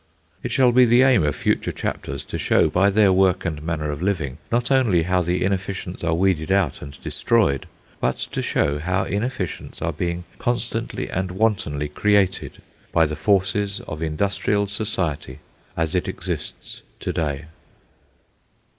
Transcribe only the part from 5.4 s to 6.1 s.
inefficients